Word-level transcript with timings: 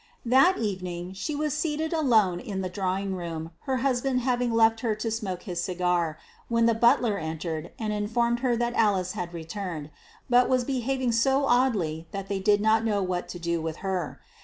That 0.25 0.57
evening 0.57 1.13
she 1.13 1.35
was 1.35 1.53
seated 1.55 1.93
alone 1.93 2.39
in 2.39 2.61
the 2.61 2.69
drawing 2.73 3.13
room, 3.13 3.51
her 3.69 3.77
husband 3.85 4.21
having 4.21 4.51
left 4.51 4.79
her 4.79 4.95
to 4.95 5.11
smoke 5.11 5.43
his 5.43 5.61
cigar, 5.61 6.17
when 6.47 6.65
the 6.65 6.73
butler 6.73 7.19
entered 7.19 7.69
and 7.77 7.93
informed 7.93 8.39
her 8.39 8.57
that 8.57 8.73
Alice 8.73 9.11
had 9.11 9.31
returned, 9.31 9.91
but 10.27 10.49
was 10.49 10.63
behaving 10.63 11.11
so 11.11 11.45
oddly 11.45 12.07
that 12.13 12.29
they 12.29 12.39
did 12.39 12.61
not 12.61 12.83
know 12.83 13.03
what 13.03 13.27
to 13.27 13.37
do 13.37 13.61
with 13.61 13.75
her. 13.85 14.19